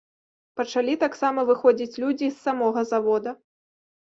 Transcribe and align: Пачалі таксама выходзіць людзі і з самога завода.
Пачалі 0.61 0.95
таксама 1.03 1.39
выходзіць 1.49 1.99
людзі 2.05 2.25
і 2.31 2.33
з 2.35 2.39
самога 2.49 2.81
завода. 2.93 3.37